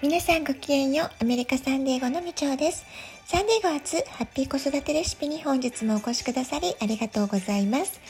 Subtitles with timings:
[0.00, 1.10] 皆さんごきげんよう。
[1.22, 2.86] アメリカサンデーゴのみちょうです。
[3.26, 8.00] サンデーゴ初ハッピー子育てレシピに本日もお越しくださりありがとうございます。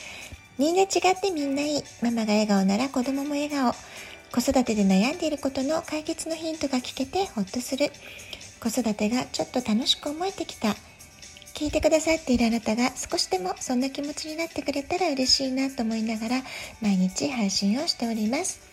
[0.59, 0.87] みんな違っ
[1.19, 1.83] てみんないい。
[2.03, 3.73] ママが笑顔なら子供も笑顔。
[4.31, 7.89] 子育てで悩んでいることの解決のヒントが聞けてほっとする。
[8.61, 10.75] 子育てがちょっと楽しく思えてきた。
[11.55, 16.43] 聞いてくださっているあなたが少しでもそんな気持ちになってくれたら嬉しいなと思いながら
[16.81, 18.68] 毎日配信をしております。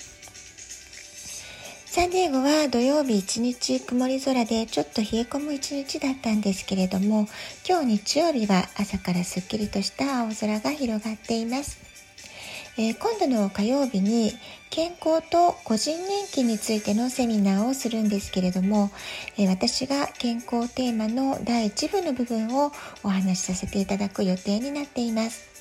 [1.97, 7.27] サンディエゴは土曜日一日曇り空でちょっと冷え込む一日だったんですけれども
[7.67, 11.79] 今日日曜日は朝からすっきりとした青空が広がっています。
[12.77, 14.35] えー、今度の火曜日に
[14.69, 18.91] 健康と個人年金についてのセミナーをするんですけれども、
[19.39, 22.73] えー、私が健康テーマの第1部の部分を
[23.05, 25.57] お話しさせていただく予定になっています。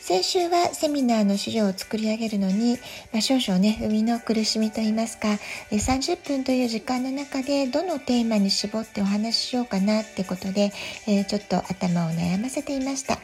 [0.00, 2.78] 先週はセミナーの資料を作り上げるのに、
[3.12, 5.28] まあ、少々ね、生みの苦しみといいますか、
[5.70, 10.72] 30分という時間の中でどのテーマに絞ってお話ししようかなってことで、
[11.06, 13.18] えー、ちょっと頭を悩ませていました。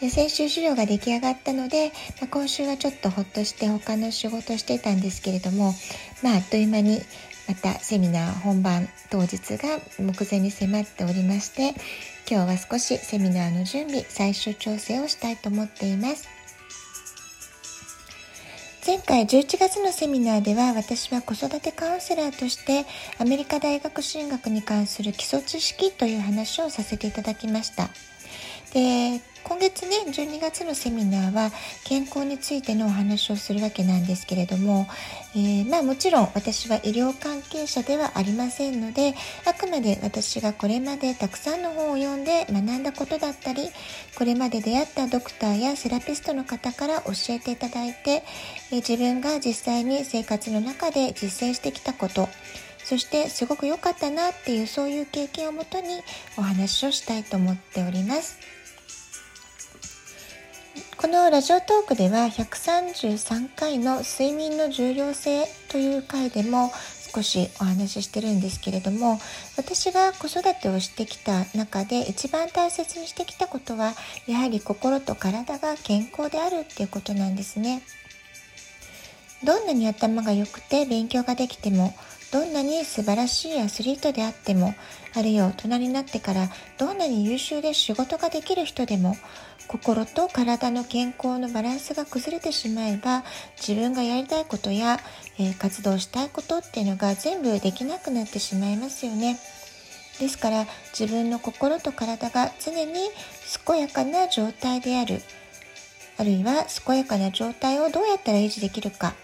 [0.00, 1.88] 先週資料が出来上がったので、
[2.20, 5.74] まあ、今週はちょっとほっとして他の仕事をしてたんですけれども、
[6.22, 7.02] まあ、あっという間に
[7.48, 11.70] またセミナー本番当日が目前に迫っておりまして
[12.30, 16.28] 今日は少しセミナーの準備最終調整をしたいと思っています。
[18.86, 22.86] 前回11月のセミナーでは私は子育てカウンセラーとして
[23.18, 27.90] アメリカ大学進学に関する基礎知識という話をさせていただきました。
[28.72, 31.50] で今月ね12月のセミナーは
[31.84, 34.86] 健康についてのお話をするわけなんですけれども、
[35.34, 39.14] えー、まあもちろん私は医療関係者ではありませんので
[39.46, 43.68] あくまで私がこれまでたくさんの本を読んで学んだことだったり
[44.16, 48.22] これまで出会ったドクターやセラピストの方から教えていただいて、
[48.70, 52.28] えー、自分が実際に生活の中で実践してきたこと
[52.88, 55.88] そしてすごく良かったなっていうそういう経験をもとに
[56.38, 58.57] お話をしたいと思っております。
[61.00, 66.72] このラジオトークでは133回の睡眠の重要性という回でも
[67.14, 69.20] 少しお話ししてるんですけれども
[69.56, 73.92] 私が子育てをしてきた中で一番大切にしてきたことは
[74.26, 77.80] やはり心と体が健康であるっていうことなんですね。
[79.44, 81.94] どんなに頭が良くて勉強ができても
[82.32, 84.74] どんなに素晴らしいアスリートであっても
[85.14, 89.16] あるいは大人になってからどんなに優秀で仕事ができる人でも
[89.66, 93.22] 心と体の健康のバランスが崩れてしまえば
[93.56, 94.98] 自分がやりたいことや、
[95.38, 99.38] えー、活動したいことっていうのが全部できなくなってしまいますよね。
[100.18, 100.66] ですから
[100.98, 102.94] 自分の心と体が常に
[103.64, 105.22] 健やかな状態である
[106.16, 109.14] あるいは健やかな状態をどうやったら維持できるか、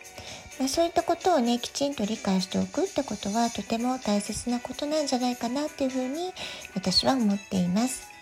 [0.59, 6.33] まあ、そういったことをねきちんと理解しておくってことはとても大切なことなんじゃないかなっていうふうに
[6.75, 8.15] 私は思っています。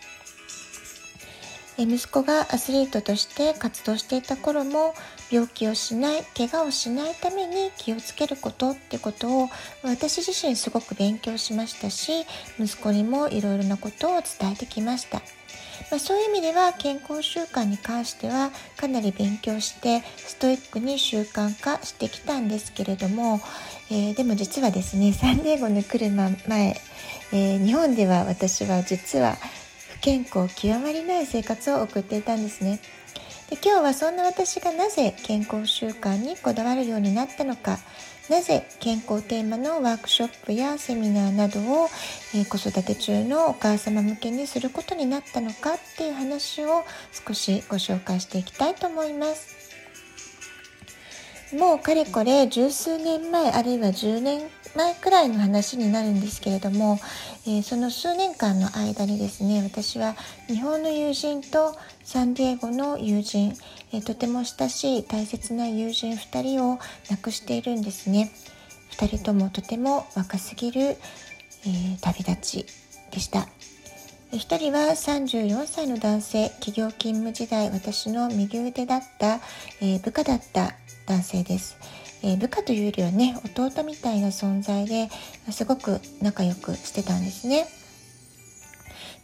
[1.78, 4.94] 息子がアスリートとして活動していた頃も
[5.30, 9.48] 病気をしない怪我をしないために気をつけることってことを
[9.82, 12.26] 私自身すごく勉強しましたし
[12.60, 15.22] 息子にもいろいろなことを伝えてきました、
[15.90, 23.40] まあ、そういう意味では健康習慣に関してはかなり勉強してストイックに習慣化してきたんですけれども、
[23.90, 26.36] えー、でも実はですね サンディエゴに来る前、
[27.32, 29.36] えー、日本では私は実は
[29.94, 32.80] 不健康極まりない生活を送っていたんですね。
[33.50, 37.78] で今日はそんな私がなぜ健康習慣にこだわるようになったのか
[38.28, 41.88] なぜ健康テーマのワークショップやセミナーなどを、
[42.34, 46.84] えー、子育て中のお母様向けにすることになったのかっていう話を
[47.26, 49.62] 少しご紹介していきたいと思います。
[51.56, 54.40] もうかれこれ十数年前あるいは10年
[54.74, 56.98] 前くらいの話になるんですけれども、
[57.46, 60.14] えー、その数年間の間にですね私は
[60.46, 63.54] 日本の友人とサンディエゴの友人、
[63.92, 66.78] えー、とても親しい大切な友人2人を
[67.10, 68.32] 亡くしているんですね
[68.92, 72.66] 2人ともとても若すぎる、えー、旅立ち
[73.10, 73.48] でした
[74.32, 79.40] 1人は34歳の男性企業勤務時代私の右腕だった、
[79.82, 80.72] え部下だった
[81.06, 81.76] 男性です。
[82.22, 85.08] えー、部下というよりはね弟みたいな存在で
[85.50, 87.66] すごく仲良くしてたんですね。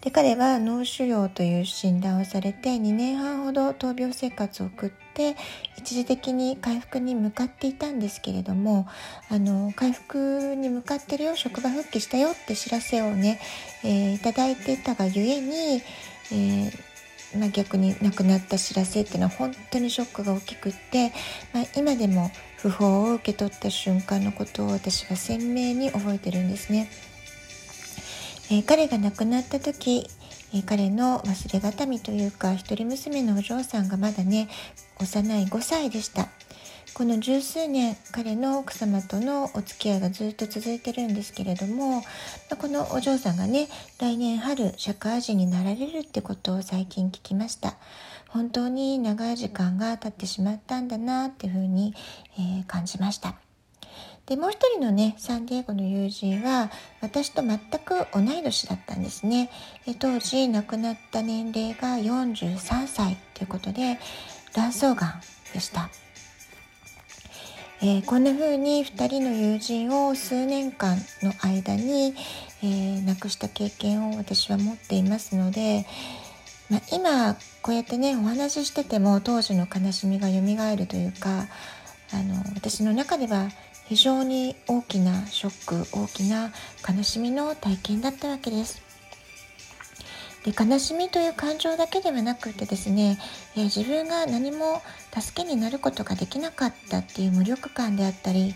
[0.01, 5.35] で彼は脳腫瘍という診断をされて2年半ほど闘病生活を送って
[5.77, 8.87] 一時的に回復に向かっていたんですけれども
[9.29, 13.41] あの回復に向かってるよ職場復帰したよって知らせをね、
[13.83, 15.83] えー、いただいていたがゆえに、
[16.31, 16.88] えー
[17.37, 21.13] まあ、逆に亡くなった知らせっていうのは本当にショックが大きくって、
[21.53, 22.31] まあ、今でも
[22.63, 26.89] 訃報を受け取った瞬間のことを私は鮮明に覚えてるんですね。
[28.51, 30.09] えー、彼が亡くなった時、
[30.55, 34.49] え、彼の忘れがたみというか一人娘のお嬢さんがまだね
[34.99, 36.29] 幼い5歳でした。
[36.99, 42.03] この十数年彼の奥様とのお付き合いがずっと続いてるんですけれども
[42.61, 43.69] このお嬢さんがね
[44.01, 47.77] 来年春社会人になられるってことを最近聞きました。
[48.27, 51.95] 本当に長い時間が経ってしまったんだなっていうふうに、
[52.37, 53.37] えー、感じました。
[54.27, 59.51] でもう一人のねサンディエゴの友人は私と全く同い年だったんですね。
[59.87, 64.01] え当時亡くなった年齢が43歳ということで
[64.53, 65.21] 卵巣がん
[65.55, 65.89] でした。
[67.81, 72.13] えー、こんな風に2人の友人を数年間の間に、
[72.61, 75.87] えー、亡くした経験を私は持っていますので、
[76.71, 81.47] まあ、今こうやってねお話ししてても当時の悲しみが蘇るというか
[82.13, 83.49] あの私の中では
[83.87, 86.51] 非常に大きなショック大きな
[86.87, 88.88] 悲しみの体験だったわけです。
[90.51, 93.19] で悲しみという感情だけではなくてですね、
[93.55, 94.81] えー、自分が何も
[95.13, 98.55] 助けになることができなかったっていう無力感であったり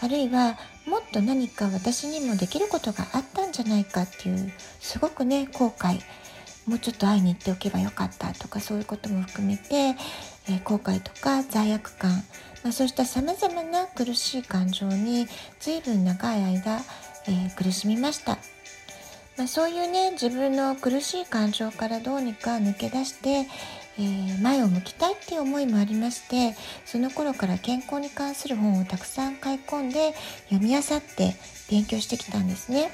[0.00, 0.56] あるいは
[0.86, 6.00] もっと何か私にもできることがあったんじゃないかっていうすごくね後悔
[6.66, 12.12] もうちょっと会いに行っておけばよかったとかそういうことも含めて、えー、後悔とか罪悪感、
[12.62, 15.26] まあ、そうしたさまざまな苦しい感情に
[15.58, 16.78] 随分長い間、
[17.26, 18.38] えー、苦しみました。
[19.36, 23.46] まあ、そういうね自分の苦しい感情からどうにか抜け出して、
[23.98, 30.12] えー、前を向きたいっていう思いもありましてその頃から健康に関する本をたくさん買い込んで
[30.50, 31.34] 読み漁って
[31.70, 32.90] 勉強してきたんですね。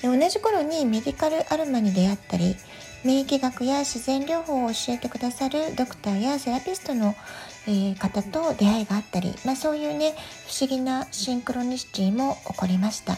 [0.00, 2.56] で同じ頃にメディカルアルマに出会ったり
[3.04, 7.14] 免疫学や自然療法を教えてくださるドクターやセラピストの、
[7.68, 10.14] え、方と出会いがあったり、まあ、そういうね
[10.46, 13.16] 不思議なシンクロニシティも起こりました。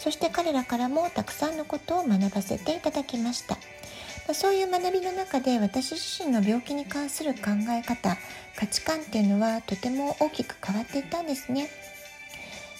[0.00, 3.58] そして彼らからもたくさんのことを学ばせていただきました
[4.34, 8.16] そういう学びの中で私自身の病気に関する考え方
[8.56, 11.68] 価値観っていうのはとても大きく変わっていったんですね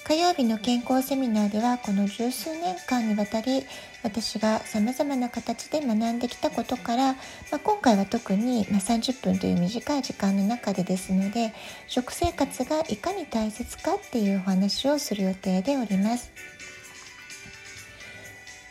[0.05, 3.65] 火曜日の健康セミナーではこの十数年間にわたり
[4.03, 7.19] 私がさまざまな形で学んできたことから、ま
[7.53, 11.53] あ、今回は特に、ま30分という短い時間の中でですので
[11.87, 16.60] 食生活がいかに大切かっていうお話をする予定でおります。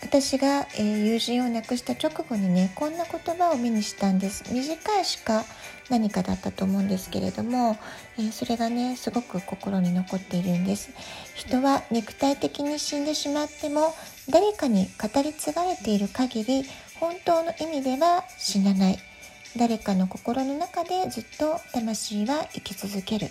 [0.10, 4.52] 私が、えー、友人を亡くした直後にねこんな言葉を目にしたんです。
[4.52, 5.46] 短いしか
[5.92, 7.78] 何かだったと思うんですけれども、
[8.18, 10.90] えー、それがねすごく心に残っているんです。
[11.36, 13.94] 人は肉体的に死んでしまっても
[14.28, 16.64] 誰かに語り継がれている限り
[17.00, 18.98] 本当の意味では死なない。
[19.58, 23.28] 誰かの心の中でずっと魂は生き続ける。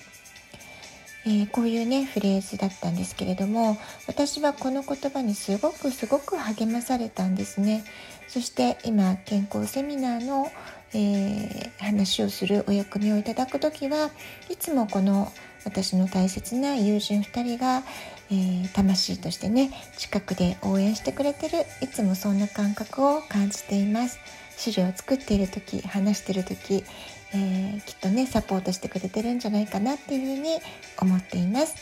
[1.26, 3.76] えー、こういうねフレーズだったんですけれども
[4.06, 7.84] 私はこの言葉にすごくすごく励まされたんですね。
[8.28, 10.50] そして今健康セミナーの、
[10.92, 14.10] えー、話をするお役目をいただく時は
[14.50, 15.32] いつもこの
[15.64, 17.82] 私の大切な友人2人が、
[18.30, 24.18] えー、魂としてね近くで応援してくれてるいつもそんな感覚を感じています。
[24.58, 26.84] 資料を作っている時話している時
[27.34, 30.58] えー、きっとねサポートしてくれてるんじゃないかなっていうふうに
[31.00, 31.74] 思っています。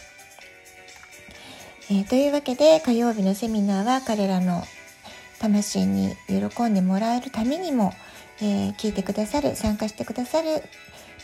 [1.88, 4.64] えー、というわけで火曜日のセミナーは彼らの
[5.38, 7.92] 魂に喜んでもらえるためにも、
[8.40, 10.62] えー、聞いてくださる参加してくださる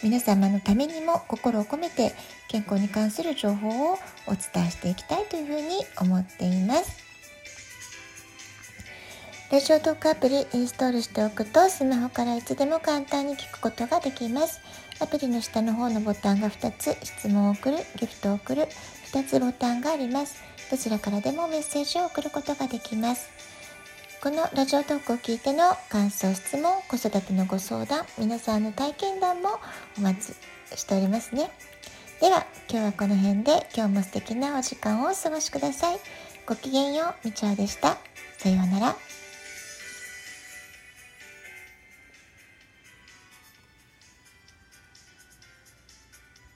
[0.03, 2.13] 皆様のためにも心を込めて
[2.49, 7.02] 健康に関する情報をお伝えしていきたいというふうに思っています。
[9.53, 14.63] ラジオトークアプリインストールしておくとスマホからいつでも簡単に聞くことができます。
[14.99, 18.67] アプリの下の方のボタンが2つ、質問を送る、ギフトを送る、
[19.13, 20.37] 2つボタンがあります。
[20.71, 23.29] どちらからでもメッセージを送ることができます。
[24.23, 29.61] このラジオトークを聞いての感想、質問、子育てのご相談、皆さんの体験談も
[29.99, 30.35] お待ち
[30.79, 31.51] しておりますね。
[32.23, 35.99] では、今日はこの辺で今日も素敵なお時間をお過ごしください。
[36.47, 37.99] ごきげんよう、みちゃでした。
[38.39, 38.97] さようなら。